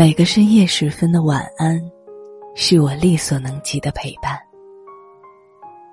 [0.00, 1.78] 每个深夜时分的晚安，
[2.54, 4.40] 是我力所能及的陪伴。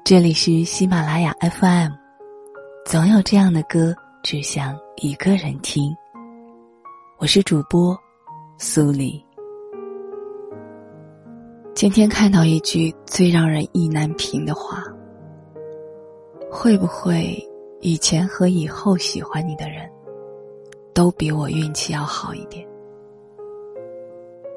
[0.05, 1.91] 这里是喜马拉雅 FM，
[2.85, 3.93] 总有这样的歌，
[4.23, 5.93] 只想一个人听。
[7.17, 7.99] 我是主播
[8.57, 9.21] 苏黎。
[11.75, 14.85] 今天看到一句最让人意难平的话：
[16.49, 17.45] 会不会
[17.81, 19.85] 以前和以后喜欢你的人，
[20.93, 22.65] 都比我运气要好一点？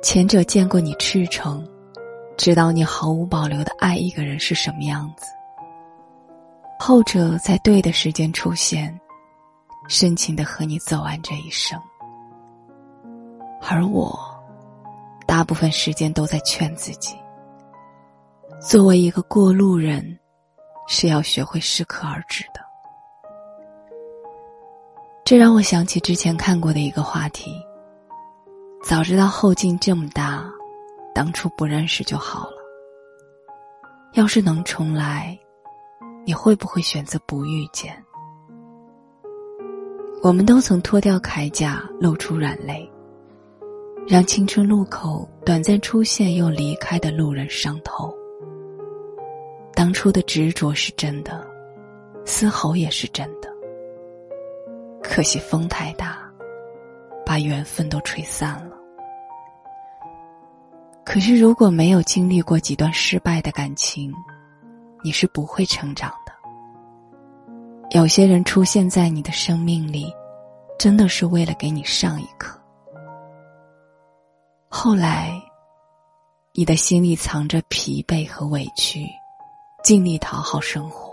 [0.02, 1.62] 前者见过你赤诚，
[2.38, 5.26] 知道你毫无保留的爱一个人是什么样子；
[6.78, 8.98] 后者在对的时间出现，
[9.88, 11.78] 深情的和你走完这一生。
[13.60, 14.18] 而我，
[15.26, 17.14] 大部分时间都在劝自己：
[18.58, 20.18] 作为一个过路人，
[20.88, 22.60] 是要学会适可而止的。
[25.26, 27.54] 这让我想起之前看过的一个话题。
[28.82, 30.50] 早知道后劲这么大，
[31.14, 32.56] 当初不认识就好了。
[34.14, 35.38] 要是能重来，
[36.24, 37.94] 你会不会选择不遇见？
[40.22, 42.90] 我们都曾脱掉铠甲，露出软肋，
[44.08, 48.12] 让青春路口短暂出现又离开的路人伤透。
[49.74, 51.46] 当初的执着是真的，
[52.24, 53.48] 嘶吼也是真的。
[55.02, 56.29] 可惜风太大。
[57.30, 58.76] 把缘分都吹散了。
[61.04, 64.12] 可是，如果没有经历过几段失败的感情，
[65.04, 66.32] 你是不会成长的。
[67.90, 70.12] 有些人出现在你的生命里，
[70.76, 72.60] 真的是为了给你上一课。
[74.68, 75.40] 后来，
[76.52, 79.06] 你的心里藏着疲惫和委屈，
[79.84, 81.12] 尽力讨好生活。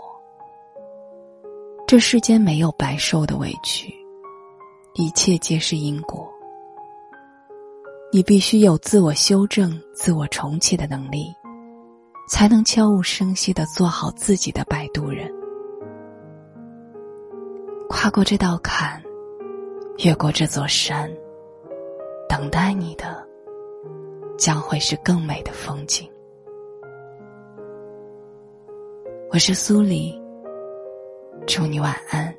[1.86, 3.94] 这世间没有白受的委屈。
[5.00, 6.28] 一切皆是因果。
[8.12, 11.32] 你必须有自我修正、自我重启的能力，
[12.28, 15.32] 才能悄无声息的做好自己的摆渡人。
[17.88, 19.00] 跨过这道坎，
[19.98, 21.08] 越过这座山，
[22.28, 23.24] 等待你的
[24.36, 26.10] 将会是更美的风景。
[29.30, 30.20] 我是苏黎，
[31.46, 32.34] 祝你晚安。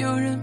[0.00, 0.40] 有人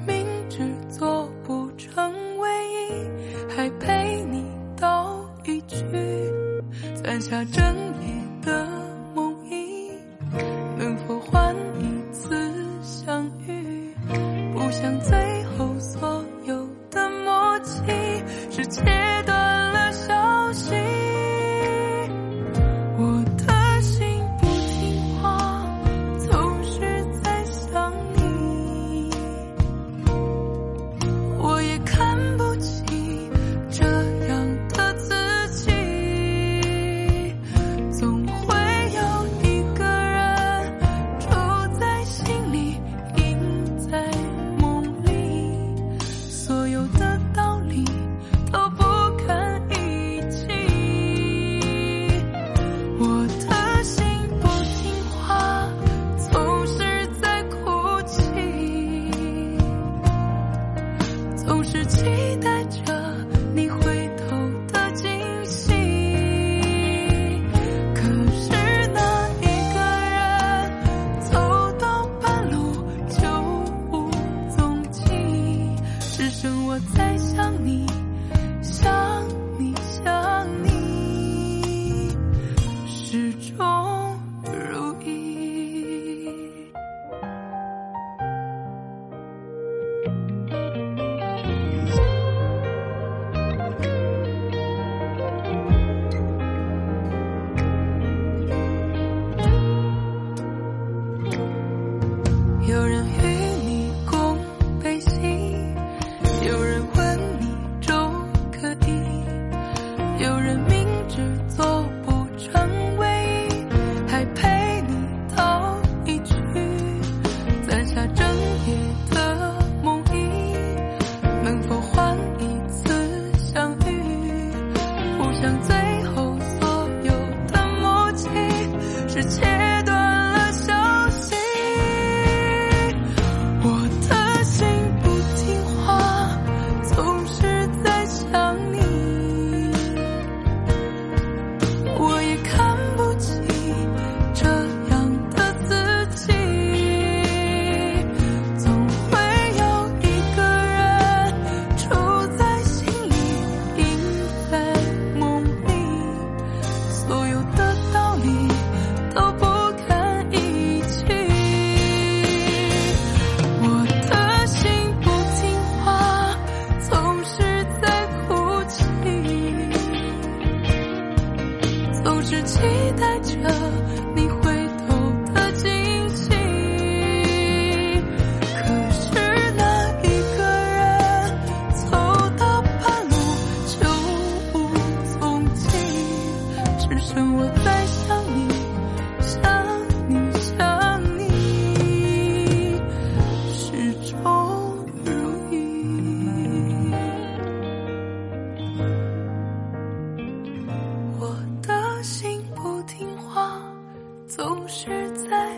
[205.14, 205.50] 在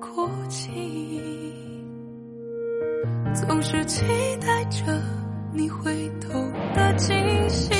[0.00, 0.70] 哭泣，
[3.34, 4.02] 总是期
[4.40, 4.82] 待着
[5.52, 6.32] 你回头
[6.74, 7.16] 的惊
[7.48, 7.70] 喜，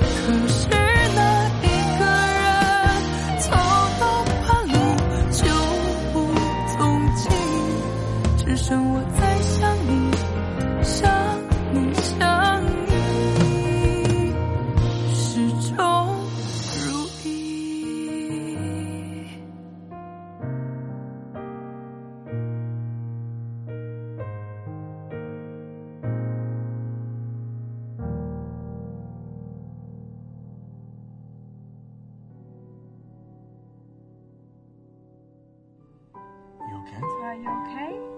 [0.00, 0.87] 可是。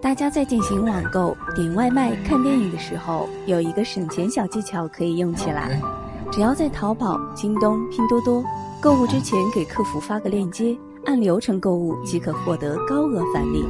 [0.01, 5.81] 大家在进行网购、点外卖、看电影的时候，有一个省钱小技巧可以用起来。
[6.33, 8.43] 只要在淘宝、京东、拼多多
[8.81, 13.65] 购物之前给客服发个链接，按流程购物即可获得高额返利，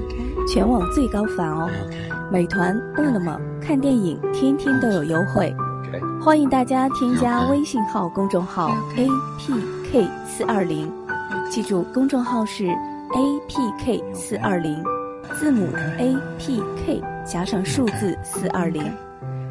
[0.46, 1.68] 全网最高返哦！
[2.30, 5.52] 美团、饿了么看电影天天都有优惠，
[6.22, 9.08] 欢迎大家添加微信号公众号 A
[9.38, 9.54] P
[9.90, 10.92] K 四二零，
[11.50, 14.99] 记住公众号是 A P K 四二零。
[15.40, 18.92] 字母 A P K 加上数字四二零，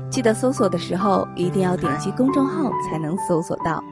[0.08, 3.84] 记得搜索的时候一定要点击公众号才能搜索到。